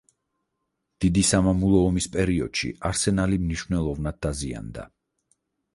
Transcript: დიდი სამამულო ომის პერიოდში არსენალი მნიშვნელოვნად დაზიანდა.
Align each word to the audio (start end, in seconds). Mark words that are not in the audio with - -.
დიდი 1.05 1.23
სამამულო 1.31 1.81
ომის 1.89 2.09
პერიოდში 2.15 2.73
არსენალი 2.91 3.41
მნიშვნელოვნად 3.47 4.21
დაზიანდა. 4.29 4.93